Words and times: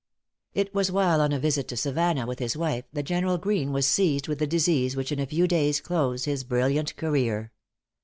It 0.55 0.73
was 0.73 0.91
while 0.91 1.21
on 1.21 1.31
a 1.31 1.37
visit 1.37 1.67
to 1.67 1.77
Savannah 1.77 2.25
with 2.25 2.39
his 2.39 2.57
wife, 2.57 2.85
that 2.91 3.03
General 3.03 3.37
Greene 3.37 3.71
was 3.71 3.85
seized 3.85 4.27
with 4.27 4.39
the 4.39 4.47
disease 4.47 4.95
which 4.95 5.11
in 5.11 5.19
a 5.19 5.27
few 5.27 5.47
days 5.47 5.79
closed 5.79 6.25
his 6.25 6.43
brilliant 6.43 6.95
career. 6.95 7.51